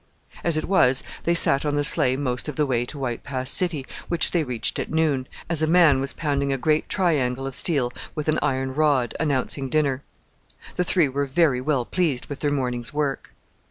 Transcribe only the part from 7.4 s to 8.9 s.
of steel with an iron